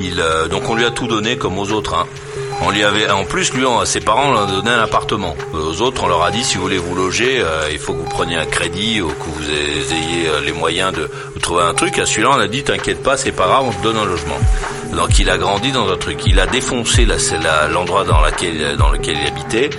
Euh, 0.00 0.48
donc 0.48 0.68
on 0.68 0.74
lui 0.74 0.84
a 0.84 0.90
tout 0.90 1.06
donné 1.06 1.36
comme 1.36 1.58
aux 1.58 1.70
autres. 1.72 1.94
Hein. 1.94 2.06
On 2.62 2.70
lui 2.70 2.82
avait, 2.82 3.08
en 3.08 3.24
plus, 3.24 3.52
lui, 3.54 3.64
ses 3.84 4.00
parents 4.00 4.32
ont 4.32 4.46
donné 4.46 4.70
un 4.70 4.80
appartement. 4.80 5.36
Aux 5.54 5.80
autres, 5.80 6.02
on 6.04 6.08
leur 6.08 6.24
a 6.24 6.32
dit 6.32 6.42
si 6.42 6.56
vous 6.56 6.62
voulez 6.62 6.78
vous 6.78 6.94
loger, 6.94 7.40
euh, 7.40 7.68
il 7.70 7.78
faut 7.78 7.92
que 7.92 7.98
vous 7.98 8.08
preniez 8.08 8.36
un 8.36 8.46
crédit 8.46 9.00
ou 9.00 9.08
que 9.08 9.24
vous 9.24 9.50
ayez 9.50 10.28
euh, 10.28 10.40
les 10.44 10.52
moyens 10.52 10.92
de, 10.92 11.08
trouver 11.40 11.62
un 11.62 11.74
truc. 11.74 11.98
À 11.98 12.06
celui-là, 12.06 12.30
on 12.32 12.40
a 12.40 12.48
dit 12.48 12.64
t'inquiète 12.64 13.02
pas, 13.02 13.16
c'est 13.16 13.32
pas 13.32 13.46
grave, 13.46 13.64
on 13.68 13.72
te 13.72 13.82
donne 13.82 13.96
un 13.96 14.04
logement. 14.04 14.38
Donc 14.92 15.18
il 15.20 15.30
a 15.30 15.38
grandi 15.38 15.70
dans 15.70 15.88
un 15.88 15.96
truc. 15.96 16.18
Il 16.26 16.40
a 16.40 16.46
défoncé 16.46 17.06
l'endroit 17.72 18.04
dans, 18.04 18.20
dans 18.20 18.90
lequel 18.90 19.16
il 19.20 19.26
habitait. 19.26 19.70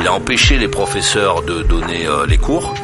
Il 0.00 0.06
a 0.06 0.12
empêché 0.12 0.58
les 0.58 0.68
professeurs 0.68 1.42
de 1.42 1.62
donner 1.62 2.06
les 2.28 2.38
cours. 2.38 2.74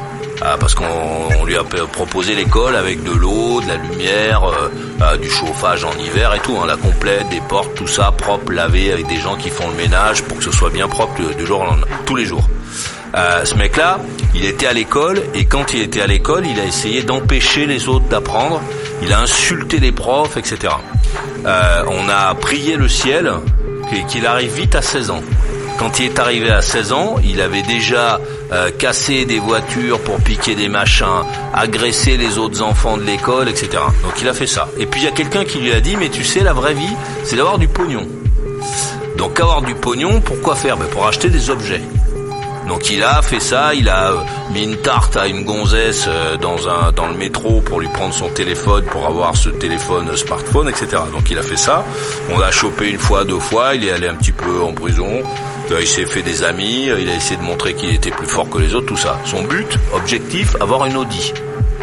Ah, 0.47 0.57
parce 0.61 0.75
qu'on 0.75 1.45
lui 1.47 1.57
a 1.57 1.65
proposé 1.65 2.35
l'école 2.35 2.77
avec 2.77 3.03
de 3.03 3.13
l'eau, 3.13 3.63
de 3.63 3.67
la 3.67 3.77
lumière, 3.77 4.45
euh, 4.45 4.71
euh, 5.01 5.17
du 5.17 5.31
chauffage 5.31 5.85
en 5.85 5.93
hiver 5.99 6.35
et 6.35 6.41
tout, 6.41 6.55
hein, 6.63 6.67
la 6.67 6.77
complète, 6.77 7.27
des 7.31 7.41
portes, 7.49 7.75
tout 7.75 7.87
ça 7.87 8.13
propre, 8.13 8.53
lavé 8.53 8.93
avec 8.93 9.07
des 9.07 9.17
gens 9.17 9.37
qui 9.37 9.49
font 9.49 9.71
le 9.71 9.75
ménage 9.75 10.23
pour 10.23 10.37
que 10.37 10.45
ce 10.45 10.53
soit 10.53 10.69
bien 10.69 10.87
propre 10.87 11.15
du 11.35 11.47
jour 11.47 11.63
au 11.63 11.65
lendemain, 11.65 11.87
tous 12.05 12.15
les 12.15 12.27
jours. 12.27 12.47
Euh, 13.17 13.43
ce 13.47 13.55
mec-là, 13.55 14.01
il 14.35 14.45
était 14.45 14.67
à 14.67 14.75
l'école 14.75 15.23
et 15.33 15.47
quand 15.47 15.73
il 15.73 15.81
était 15.81 16.03
à 16.03 16.07
l'école, 16.07 16.45
il 16.45 16.61
a 16.61 16.65
essayé 16.67 17.03
d'empêcher 17.03 17.65
les 17.65 17.89
autres 17.89 18.07
d'apprendre. 18.09 18.61
Il 19.03 19.15
a 19.15 19.21
insulté 19.21 19.79
les 19.79 19.93
profs, 19.93 20.37
etc. 20.37 20.75
on 21.47 22.09
a 22.11 22.35
prié 22.35 22.77
le 22.77 22.89
ciel 22.89 23.33
qu'il 24.09 24.27
arrive 24.27 24.53
vite 24.53 24.75
à 24.75 24.83
16 24.83 25.11
ans. 25.11 25.23
Quand 25.79 25.99
il 26.01 26.07
est 26.07 26.19
arrivé 26.19 26.51
à 26.51 26.63
16 26.63 26.93
ans, 26.93 27.17
il 27.25 27.41
avait 27.41 27.63
déjà 27.63 28.21
euh, 28.55 28.71
cassé 28.71 29.25
des 29.25 29.41
voitures 29.41 30.01
pour 30.01 30.21
piquer 30.21 30.55
des 30.55 30.69
machins, 30.69 31.25
agressé 31.53 32.17
les 32.17 32.39
autres 32.39 32.63
enfants 32.63 32.97
de 32.97 33.03
l'école, 33.03 33.49
etc. 33.49 33.69
Donc 34.03 34.21
il 34.21 34.29
a 34.29 34.33
fait 34.33 34.47
ça. 34.47 34.69
Et 34.79 34.87
puis 34.87 35.01
il 35.01 35.05
y 35.05 35.09
a 35.09 35.13
quelqu'un 35.13 35.45
qui 35.45 35.59
lui 35.59 35.73
a 35.73 35.81
dit, 35.81 35.97
mais 35.97 36.09
tu 36.09 36.23
sais, 36.23 36.41
la 36.41 36.53
vraie 36.53 36.75
vie, 36.75 36.95
c'est 37.25 37.37
d'avoir 37.37 37.59
du 37.59 37.67
pognon. 37.67 38.07
Donc 39.17 39.41
avoir 39.41 39.63
du 39.63 39.75
pognon, 39.75 40.21
pourquoi 40.21 40.55
faire? 40.55 40.77
Ben, 40.77 40.87
Pour 40.87 41.07
acheter 41.07 41.31
des 41.31 41.51
objets. 41.51 41.83
Donc 42.69 42.91
il 42.91 43.03
a 43.03 43.21
fait 43.21 43.41
ça, 43.41 43.75
il 43.75 43.89
a 43.89 44.13
euh, 44.13 44.17
mis 44.53 44.65
une 44.65 44.77
tarte 44.77 45.17
à 45.17 45.27
une 45.27 45.45
gonzesse 45.45 46.07
euh, 46.09 46.37
dans 46.37 46.69
un 46.69 46.93
dans 46.93 47.09
le 47.09 47.15
métro 47.15 47.61
pour 47.61 47.81
lui 47.81 47.89
prendre 47.89 48.15
son 48.15 48.29
téléphone 48.29 48.85
pour 48.85 49.07
avoir 49.07 49.37
ce 49.37 49.51
téléphone 49.51 50.17
smartphone, 50.17 50.69
etc. 50.69 51.03
Donc 51.13 51.31
il 51.31 51.39
a 51.39 51.43
fait 51.43 51.59
ça. 51.59 51.85
On 52.31 52.39
l'a 52.39 52.51
chopé 52.51 52.91
une 52.91 52.99
fois, 52.99 53.25
deux 53.25 53.39
fois, 53.39 53.75
il 53.75 53.85
est 53.85 53.91
allé 53.91 54.09
un 54.09 54.15
petit 54.15 54.33
peu 54.33 54.63
en 54.63 54.73
prison. 54.73 55.23
Euh, 55.71 55.81
il 55.81 55.87
s'est 55.87 56.07
fait 56.07 56.23
des 56.23 56.43
amis, 56.43 56.87
il 56.87 57.09
a 57.09 57.15
essayé 57.15 57.37
de 57.37 57.43
montrer 57.43 57.75
qu'il 57.75 57.95
était 57.95 58.11
plus 58.11 58.27
fort 58.27 58.49
que 58.49 58.59
les 58.59 58.75
autres, 58.75 58.87
tout 58.87 58.97
ça. 58.97 59.19
Son 59.25 59.43
but, 59.43 59.79
objectif, 59.93 60.57
avoir 60.61 60.87
une 60.87 60.97
Audi. 60.97 61.33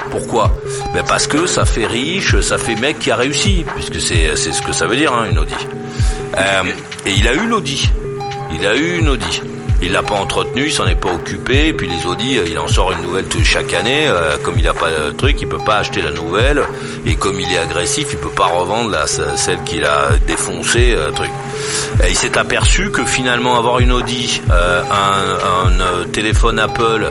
Pourquoi? 0.09 0.51
Ben 0.93 1.03
Parce 1.07 1.27
que 1.27 1.45
ça 1.45 1.65
fait 1.65 1.85
riche, 1.85 2.39
ça 2.41 2.57
fait 2.57 2.75
mec 2.75 2.99
qui 2.99 3.11
a 3.11 3.15
réussi, 3.15 3.65
puisque 3.75 3.99
c'est 4.01 4.35
ce 4.35 4.61
que 4.61 4.71
ça 4.71 4.87
veut 4.87 4.95
dire, 4.95 5.13
hein, 5.13 5.27
une 5.29 5.39
Audi. 5.39 5.53
et 7.05 7.11
il 7.11 7.27
a 7.27 7.33
eu 7.33 7.47
l'Audi. 7.47 7.89
Il 8.53 8.65
a 8.65 8.75
eu 8.75 8.99
une 8.99 9.09
Audi. 9.09 9.41
Il 9.83 9.93
l'a 9.93 10.03
pas 10.03 10.13
entretenu, 10.15 10.65
il 10.65 10.71
s'en 10.71 10.85
est 10.85 10.95
pas 10.95 11.11
occupé. 11.11 11.67
Et 11.67 11.73
puis 11.73 11.87
les 11.87 12.05
Audi, 12.05 12.37
euh, 12.37 12.45
il 12.47 12.59
en 12.59 12.67
sort 12.67 12.91
une 12.91 13.01
nouvelle 13.01 13.25
chaque 13.43 13.73
année. 13.73 14.07
Euh, 14.07 14.37
comme 14.43 14.59
il 14.59 14.67
a 14.67 14.73
pas 14.73 14.91
de 14.91 15.11
truc, 15.11 15.37
il 15.41 15.47
peut 15.47 15.57
pas 15.57 15.77
acheter 15.77 16.03
la 16.03 16.11
nouvelle. 16.11 16.61
Et 17.05 17.15
comme 17.15 17.39
il 17.39 17.51
est 17.51 17.57
agressif, 17.57 18.09
il 18.11 18.17
peut 18.19 18.29
pas 18.29 18.45
revendre 18.45 18.95
celle 19.07 19.63
qu'il 19.63 19.83
a 19.83 20.09
défoncée. 20.27 20.93
Euh, 20.95 21.09
truc. 21.11 21.31
il 22.07 22.15
s'est 22.15 22.37
aperçu 22.37 22.91
que 22.91 23.03
finalement 23.05 23.57
avoir 23.57 23.79
une 23.79 23.91
Audi, 23.91 24.41
un, 24.49 25.71
un, 25.71 26.07
téléphone 26.11 26.59
Apple, 26.59 27.09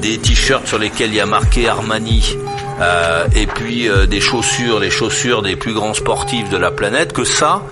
des 0.00 0.18
t-shirts 0.18 0.66
sur 0.66 0.78
lesquels 0.78 1.10
il 1.10 1.16
y 1.16 1.20
a 1.20 1.26
marqué 1.26 1.68
Armani. 1.68 2.36
et 3.34 3.46
puis 3.46 3.88
des 4.08 4.20
chaussures, 4.20 4.78
les 4.80 4.90
chaussures 4.90 5.42
des 5.42 5.56
plus 5.56 5.74
grands 5.74 5.94
sportifs 5.94 6.48
de 6.50 6.56
la 6.56 6.70
planète, 6.70 7.12
que 7.12 7.24
ça, 7.24 7.62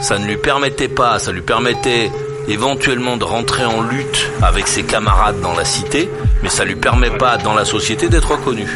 ça 0.00 0.18
ne 0.18 0.26
lui 0.26 0.36
permettait 0.36 0.88
pas, 0.88 1.18
ça 1.18 1.32
lui 1.32 1.42
permettait 1.42 2.10
éventuellement 2.48 3.16
de 3.16 3.24
rentrer 3.24 3.64
en 3.64 3.82
lutte 3.82 4.30
avec 4.42 4.66
ses 4.66 4.82
camarades 4.82 5.40
dans 5.40 5.54
la 5.54 5.64
cité, 5.64 6.10
mais 6.42 6.48
ça 6.48 6.64
lui 6.64 6.76
permet 6.76 7.10
pas 7.10 7.36
dans 7.36 7.54
la 7.54 7.64
société 7.64 8.08
d'être 8.08 8.32
reconnu. 8.32 8.66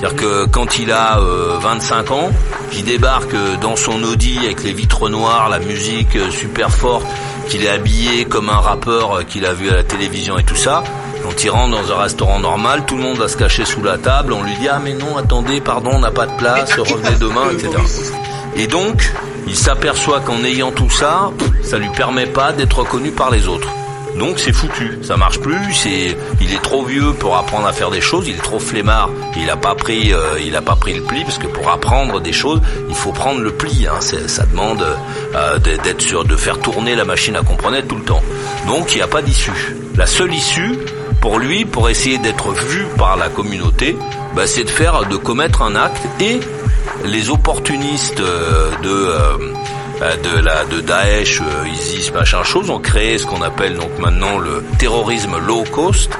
C'est-à-dire 0.00 0.16
que 0.16 0.46
quand 0.46 0.78
il 0.78 0.92
a 0.92 1.18
25 1.60 2.10
euh, 2.10 2.14
ans, 2.14 2.30
qu'il 2.70 2.84
débarque 2.84 3.34
dans 3.60 3.76
son 3.76 4.02
Audi 4.02 4.38
avec 4.38 4.62
les 4.62 4.72
vitres 4.72 5.10
noires, 5.10 5.50
la 5.50 5.58
musique 5.58 6.16
euh, 6.16 6.30
super 6.30 6.70
forte, 6.70 7.06
qu'il 7.48 7.64
est 7.64 7.68
habillé 7.68 8.24
comme 8.24 8.48
un 8.48 8.60
rappeur 8.60 9.18
euh, 9.18 9.22
qu'il 9.24 9.44
a 9.44 9.52
vu 9.52 9.68
à 9.68 9.74
la 9.74 9.82
télévision 9.82 10.38
et 10.38 10.44
tout 10.44 10.56
ça, 10.56 10.82
quand 11.22 11.44
il 11.44 11.50
rentre 11.50 11.82
dans 11.82 11.92
un 11.92 11.98
restaurant 11.98 12.38
normal, 12.38 12.84
tout 12.86 12.96
le 12.96 13.02
monde 13.02 13.18
va 13.18 13.28
se 13.28 13.36
cacher 13.36 13.66
sous 13.66 13.82
la 13.82 13.98
table, 13.98 14.32
on 14.32 14.42
lui 14.42 14.54
dit 14.56 14.68
ah 14.68 14.80
mais 14.82 14.94
non 14.94 15.18
attendez 15.18 15.60
pardon 15.60 15.90
on 15.92 15.98
n'a 15.98 16.10
pas 16.10 16.26
de 16.26 16.36
place, 16.38 16.72
revenez 16.78 17.16
demain, 17.18 17.50
etc. 17.52 17.68
Et 18.56 18.66
donc 18.66 19.12
il 19.46 19.56
s'aperçoit 19.56 20.20
qu'en 20.20 20.44
ayant 20.44 20.72
tout 20.72 20.90
ça, 20.90 21.30
ça 21.62 21.78
lui 21.78 21.88
permet 21.90 22.26
pas 22.26 22.52
d'être 22.52 22.78
reconnu 22.78 23.10
par 23.10 23.30
les 23.30 23.48
autres. 23.48 23.68
Donc 24.18 24.38
c'est 24.38 24.52
foutu, 24.52 24.98
ça 25.02 25.16
marche 25.16 25.40
plus. 25.40 25.72
C'est, 25.72 26.16
il 26.40 26.52
est 26.52 26.62
trop 26.62 26.84
vieux 26.84 27.12
pour 27.12 27.36
apprendre 27.36 27.66
à 27.66 27.72
faire 27.72 27.90
des 27.90 28.00
choses, 28.00 28.28
il 28.28 28.34
est 28.34 28.42
trop 28.42 28.58
flemmard. 28.58 29.10
Il 29.36 29.48
a 29.48 29.56
pas 29.56 29.74
pris, 29.74 30.12
euh, 30.12 30.38
il 30.44 30.56
a 30.56 30.62
pas 30.62 30.76
pris 30.76 30.94
le 30.94 31.02
pli 31.02 31.24
parce 31.24 31.38
que 31.38 31.46
pour 31.46 31.70
apprendre 31.70 32.20
des 32.20 32.32
choses, 32.32 32.60
il 32.88 32.94
faut 32.94 33.12
prendre 33.12 33.40
le 33.40 33.52
pli. 33.52 33.86
Hein. 33.86 34.00
Ça 34.00 34.44
demande 34.46 34.84
euh, 35.34 35.58
d'être 35.58 36.02
sûr 36.02 36.24
de 36.24 36.36
faire 36.36 36.58
tourner 36.58 36.94
la 36.96 37.04
machine 37.04 37.36
à 37.36 37.42
comprendre 37.42 37.80
tout 37.82 37.96
le 37.96 38.04
temps. 38.04 38.22
Donc 38.66 38.92
il 38.94 38.96
n'y 38.96 39.02
a 39.02 39.08
pas 39.08 39.22
d'issue. 39.22 39.76
La 39.96 40.06
seule 40.06 40.34
issue 40.34 40.78
pour 41.20 41.38
lui, 41.38 41.64
pour 41.64 41.88
essayer 41.88 42.18
d'être 42.18 42.52
vu 42.52 42.86
par 42.96 43.16
la 43.16 43.28
communauté, 43.28 43.96
bah, 44.34 44.46
c'est 44.46 44.64
de 44.64 44.70
faire, 44.70 45.06
de 45.06 45.16
commettre 45.16 45.62
un 45.62 45.76
acte 45.76 46.02
et 46.20 46.40
les 47.04 47.30
opportunistes 47.30 48.20
euh, 48.20 48.70
de 48.82 48.88
euh, 48.88 49.54
euh, 50.02 50.64
de 50.70 50.80
Daesh, 50.80 51.42
ISIS, 51.72 52.10
machin 52.12 52.42
chose, 52.42 52.70
ont 52.70 52.78
créé 52.78 53.18
ce 53.18 53.26
qu'on 53.26 53.42
appelle 53.42 53.76
donc 53.76 53.98
maintenant 53.98 54.38
le 54.38 54.64
terrorisme 54.78 55.36
low 55.46 55.64
cost. 55.70 56.10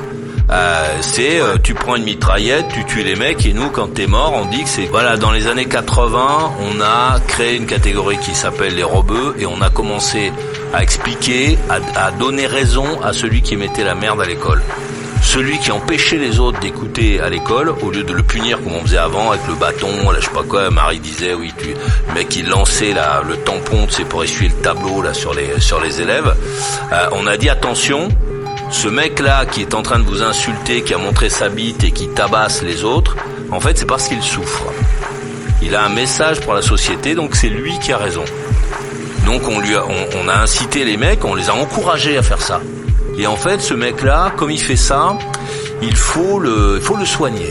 c'est 1.01 1.41
tu 1.63 1.75
prends 1.75 1.97
une 1.97 2.05
mitraillette, 2.05 2.67
tu 2.75 2.85
tues 2.85 3.05
les 3.05 3.15
mecs 3.15 3.47
et 3.47 3.55
nous 3.55 3.71
quand 3.71 3.95
t'es 3.95 4.07
mort, 4.07 4.35
on 4.35 4.45
dit 4.47 4.63
que 4.65 4.69
c'est 4.69 4.87
voilà 4.87 5.17
dans 5.17 5.31
les 5.31 5.47
années 5.47 5.65
80, 5.65 6.53
on 6.61 6.81
a 6.83 7.21
créé 7.21 7.57
une 7.57 7.67
catégorie 7.67 8.19
qui 8.19 8.35
s'appelle 8.35 8.75
les 8.75 8.83
robeux 8.83 9.35
et 9.39 9.47
on 9.47 9.63
a 9.63 9.71
commencé 9.71 10.33
à 10.75 10.83
expliquer, 10.83 11.57
à 11.97 12.11
donner 12.11 12.47
raison 12.47 13.01
à 13.03 13.13
celui 13.13 13.41
qui 13.41 13.57
mettait 13.57 13.85
la 13.85 13.95
merde 13.95 14.21
à 14.21 14.27
l'école 14.27 14.63
celui 15.23 15.59
qui 15.59 15.71
empêchait 15.71 16.17
les 16.17 16.41
autres 16.41 16.59
d'écouter 16.61 17.21
à 17.21 17.29
l'école, 17.29 17.73
au 17.83 17.91
lieu 17.91 18.03
de 18.03 18.13
le 18.13 18.23
punir 18.23 18.61
comme 18.63 18.75
on 18.75 18.83
faisait 18.83 18.99
avant 18.99 19.31
avec 19.31 19.47
le 19.47 19.55
bâton, 19.55 20.11
là 20.11 20.19
je 20.21 20.27
sais 20.27 20.33
pas 20.33 20.43
quoi, 20.43 20.71
Marie 20.71 20.99
disait 20.99 21.35
oui 21.35 21.53
tu 21.57 21.69
le 21.69 22.15
mec 22.15 22.35
il 22.37 22.49
lançait 22.49 22.93
le 22.93 23.37
tampon 23.37 23.87
c'est 23.89 24.05
pour 24.05 24.25
essuyer 24.25 24.49
le 24.49 24.63
tableau 24.63 25.03
là 25.03 25.15
sur 25.15 25.33
les 25.35 26.01
élèves. 26.01 26.35
Euh, 26.93 27.07
on 27.13 27.27
a 27.27 27.37
dit 27.37 27.49
attention, 27.49 28.09
ce 28.71 28.89
mec 28.89 29.21
là 29.21 29.47
qui 29.47 29.61
est 29.61 29.75
en 29.75 29.83
train 29.83 29.99
de 29.99 30.05
vous 30.05 30.23
insulter, 30.23 30.83
qui 30.83 30.95
a 30.95 30.99
montré 30.99 31.29
sa 31.29 31.49
bite 31.49 31.85
et 31.85 31.91
qui 31.93 32.09
tabasse 32.09 32.63
les 32.63 32.85
autres, 32.85 33.17
en 33.51 33.61
fait 33.61 33.79
c'est 33.79 33.87
parce 33.87 34.09
qu'il 34.09 34.23
souffre. 34.23 34.65
Il 35.63 35.75
a 35.77 35.85
un 35.85 35.91
message 35.91 36.41
pour 36.41 36.55
la 36.55 36.63
société, 36.63 37.15
donc 37.15 37.37
c'est 37.37 37.51
lui 37.51 37.79
qui 37.79 37.93
a 37.93 37.99
raison. 37.99 38.25
Donc 39.27 39.43
on 39.47 39.61
lui 39.61 39.77
a, 39.77 39.85
on 39.85 40.29
a 40.29 40.35
incité 40.35 40.85
les 40.85 40.97
mecs, 40.97 41.25
on 41.25 41.35
les 41.35 41.51
a 41.51 41.55
encouragés 41.55 42.17
à 42.17 42.23
faire 42.23 42.41
ça. 42.41 42.61
Et 43.21 43.27
en 43.27 43.37
fait, 43.37 43.61
ce 43.61 43.75
mec-là, 43.75 44.33
comme 44.35 44.51
il 44.51 44.59
fait 44.59 44.77
ça, 44.77 45.19
il 45.83 45.95
faut 45.95 46.39
le, 46.39 46.81
soigner. 47.05 47.51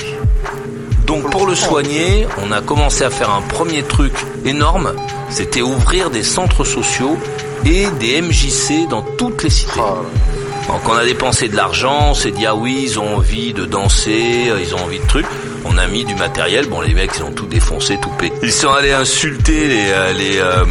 Donc 1.06 1.30
pour 1.30 1.46
le 1.46 1.54
soigner, 1.54 2.28
on 2.44 2.52
a 2.52 2.62
commencé 2.62 3.04
à 3.04 3.12
faire 3.12 3.30
un 3.30 3.44
premier 3.44 3.84
truc 3.84 4.14
énorme, 4.46 4.94
c'était 5.30 5.62
ouvrir 5.62 6.10
des 6.10 6.24
centres 6.24 6.64
sociaux 6.64 7.18
et 7.66 7.86
des 8.00 8.20
MJC 8.20 8.88
dans 8.90 9.04
toutes 9.04 9.44
les 9.44 9.52
cités. 9.52 9.80
Oh 10.70 10.74
Donc 10.74 10.88
on 10.88 10.94
a 10.94 11.04
dépensé 11.04 11.50
de 11.50 11.56
l'argent, 11.56 12.12
on 12.12 12.14
s'est 12.14 12.32
dit 12.32 12.46
ah 12.46 12.56
oui, 12.56 12.82
ils 12.84 13.00
ont 13.00 13.18
envie 13.18 13.54
de 13.54 13.66
danser, 13.66 14.52
ils 14.62 14.76
ont 14.76 14.84
envie 14.84 15.00
de 15.00 15.08
trucs 15.08 15.26
on 15.66 15.78
a 15.78 15.88
mis 15.88 16.06
du 16.06 16.16
matériel. 16.16 16.68
Bon, 16.68 16.82
les 16.82 16.94
mecs, 16.94 17.12
ils 17.16 17.24
ont 17.24 17.32
tout 17.32 17.46
défoncé, 17.46 17.98
tout 18.02 18.10
pété. 18.10 18.36
Ils 18.44 18.52
sont 18.52 18.70
allés 18.70 18.92
insulter 18.92 19.68
les 19.68 19.92
euh, 19.92 20.14
les 20.14 20.38
euh, 20.40 20.66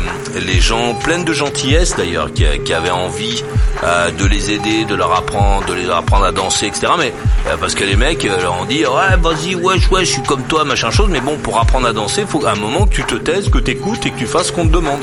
les 0.47 0.61
gens 0.61 0.95
pleins 0.95 1.23
de 1.23 1.33
gentillesse 1.33 1.97
d'ailleurs, 1.97 2.33
qui, 2.33 2.45
avaient 2.73 2.91
envie 2.91 3.43
euh, 3.85 4.11
de 4.11 4.25
les 4.27 4.51
aider, 4.51 4.85
de 4.85 4.95
leur 4.95 5.13
apprendre, 5.13 5.67
de 5.67 5.75
les 5.75 5.91
apprendre 5.91 6.25
à 6.25 6.33
danser, 6.33 6.67
etc. 6.67 6.93
Mais 6.99 7.13
parce 7.61 7.75
que 7.75 7.85
les 7.85 7.97
mecs 7.97 8.23
leur 8.25 8.61
ont 8.61 8.65
dit 8.65 8.85
ouais, 8.87 9.17
vas-y, 9.21 9.55
ouais, 9.55 9.77
ouais, 9.91 10.05
je 10.05 10.13
suis 10.13 10.23
comme 10.23 10.43
toi, 10.43 10.65
machin 10.65 10.91
chose. 10.91 11.09
Mais 11.11 11.21
bon, 11.21 11.37
pour 11.39 11.59
apprendre 11.59 11.87
à 11.87 11.93
danser, 11.93 12.25
faut 12.27 12.45
à 12.47 12.53
un 12.53 12.57
moment 12.57 12.87
que 12.87 12.95
tu 12.95 13.05
te 13.05 13.15
taises, 13.15 13.51
que 13.51 13.59
t'écoutes 13.59 14.05
et 14.07 14.11
que 14.11 14.19
tu 14.19 14.27
fasses 14.27 14.49
ce 14.49 14.53
qu'on 14.53 14.67
te 14.67 14.73
demande. 14.73 15.01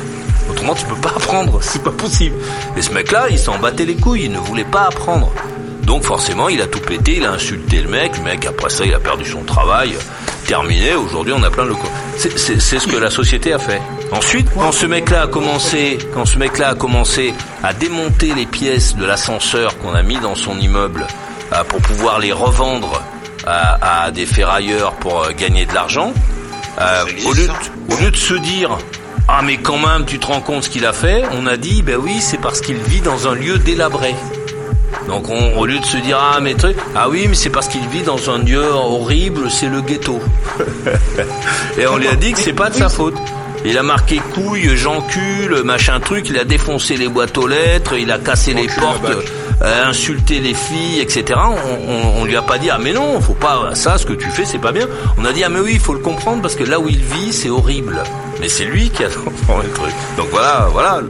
Autrement, 0.49 0.75
tu 0.75 0.85
peux 0.85 0.95
pas 0.95 1.09
apprendre, 1.09 1.59
c'est 1.61 1.83
pas 1.83 1.91
possible. 1.91 2.35
Et 2.77 2.81
ce 2.81 2.91
mec-là, 2.91 3.27
il 3.29 3.39
s'en 3.39 3.57
battait 3.59 3.85
les 3.85 3.95
couilles, 3.95 4.25
il 4.25 4.31
ne 4.31 4.39
voulait 4.39 4.63
pas 4.63 4.83
apprendre. 4.87 5.31
Donc 5.83 6.03
forcément, 6.03 6.49
il 6.49 6.61
a 6.61 6.67
tout 6.67 6.79
pété, 6.79 7.17
il 7.17 7.25
a 7.25 7.31
insulté 7.31 7.81
le 7.81 7.89
mec, 7.89 8.17
le 8.17 8.23
mec 8.23 8.45
après 8.45 8.69
ça, 8.69 8.85
il 8.85 8.93
a 8.93 8.99
perdu 8.99 9.23
son 9.25 9.43
travail. 9.43 9.95
Terminé, 10.47 10.95
aujourd'hui 10.95 11.33
on 11.35 11.43
a 11.43 11.49
plein 11.49 11.63
de 11.63 11.69
locaux. 11.69 11.89
C'est 12.17 12.59
ce 12.59 12.87
que 12.87 12.97
la 12.97 13.09
société 13.09 13.53
a 13.53 13.59
fait. 13.59 13.81
Ensuite, 14.11 14.47
quand 14.53 14.71
ce 14.71 14.85
mec-là 14.85 15.23
a 15.23 15.27
commencé, 15.27 15.97
quand 16.13 16.25
ce 16.25 16.37
mec-là 16.37 16.69
a 16.69 16.75
commencé 16.75 17.33
à 17.63 17.73
démonter 17.73 18.33
les 18.33 18.45
pièces 18.45 18.95
de 18.95 19.05
l'ascenseur 19.05 19.77
qu'on 19.79 19.93
a 19.93 20.01
mis 20.03 20.17
dans 20.17 20.35
son 20.35 20.57
immeuble 20.59 21.05
euh, 21.53 21.63
pour 21.63 21.81
pouvoir 21.81 22.19
les 22.19 22.31
revendre 22.31 23.01
à, 23.45 24.05
à 24.05 24.11
des 24.11 24.25
ferrailleurs 24.25 24.93
pour 24.93 25.23
euh, 25.23 25.31
gagner 25.37 25.65
de 25.65 25.73
l'argent, 25.73 26.13
euh, 26.79 27.05
au, 27.25 27.33
lieu 27.33 27.47
de, 27.47 27.93
au 27.93 27.97
lieu 27.97 28.11
de 28.11 28.15
se 28.15 28.33
dire 28.35 28.77
Ah 29.27 29.41
mais 29.43 29.57
quand 29.57 29.77
même, 29.77 30.05
tu 30.05 30.19
te 30.19 30.27
rends 30.27 30.41
compte 30.41 30.63
ce 30.63 30.69
qu'il 30.69 30.85
a 30.85 30.93
fait 30.93 31.23
On 31.31 31.47
a 31.47 31.57
dit, 31.57 31.81
ben 31.81 31.97
oui, 31.97 32.17
c'est 32.19 32.37
parce 32.37 32.61
qu'il 32.61 32.77
vit 32.77 33.01
dans 33.01 33.27
un 33.27 33.33
lieu 33.35 33.57
délabré. 33.57 34.13
Donc 35.07 35.29
on, 35.29 35.57
au 35.57 35.65
lieu 35.65 35.79
de 35.79 35.85
se 35.85 35.97
dire 35.97 36.17
ah 36.19 36.39
mais 36.41 36.53
truc, 36.53 36.77
ah 36.95 37.09
oui 37.09 37.25
mais 37.27 37.35
c'est 37.35 37.49
parce 37.49 37.67
qu'il 37.67 37.87
vit 37.89 38.01
dans 38.01 38.29
un 38.29 38.39
lieu 38.39 38.63
horrible, 38.63 39.51
c'est 39.51 39.67
le 39.67 39.81
ghetto. 39.81 40.19
Et 41.77 41.85
on 41.85 41.97
lui 41.97 42.07
a 42.07 42.15
dit 42.15 42.33
que 42.33 42.39
c'est 42.39 42.53
pas 42.53 42.69
de 42.69 42.75
sa 42.75 42.89
faute. 42.89 43.15
Il 43.65 43.77
a 43.77 43.83
marqué 43.83 44.21
couille, 44.33 44.75
j'encule, 44.75 45.63
machin 45.63 45.99
truc, 45.99 46.29
il 46.29 46.37
a 46.37 46.43
défoncé 46.43 46.97
les 46.97 47.07
boîtes 47.07 47.37
aux 47.37 47.47
lettres, 47.47 47.95
il 47.97 48.11
a 48.11 48.19
cassé 48.19 48.53
les 48.53 48.67
portes, 48.67 49.05
euh, 49.61 49.85
insulté 49.85 50.39
les 50.39 50.53
filles, 50.53 50.99
etc. 50.99 51.39
On, 51.87 52.21
on, 52.21 52.25
lui 52.25 52.35
a 52.35 52.41
pas 52.41 52.57
dit 52.57 52.69
ah 52.69 52.77
mais 52.81 52.93
non, 52.93 53.19
faut 53.21 53.33
pas 53.33 53.73
ça, 53.75 53.97
ce 53.97 54.05
que 54.05 54.13
tu 54.13 54.29
fais 54.29 54.45
c'est 54.45 54.59
pas 54.59 54.71
bien. 54.71 54.87
On 55.17 55.25
a 55.25 55.31
dit 55.31 55.43
ah 55.43 55.49
mais 55.49 55.59
oui, 55.59 55.71
il 55.73 55.79
faut 55.79 55.93
le 55.93 55.99
comprendre 55.99 56.41
parce 56.41 56.55
que 56.55 56.63
là 56.63 56.79
où 56.79 56.89
il 56.89 56.97
vit 56.97 57.31
c'est 57.31 57.49
horrible. 57.49 58.03
Mais 58.41 58.49
c'est 58.49 58.65
lui 58.65 58.89
qui 58.89 59.03
a 59.03 59.07
le 59.07 59.13
truc. 59.73 59.93
Donc 60.17 60.27
voilà, 60.31 60.67
voilà. 60.71 61.01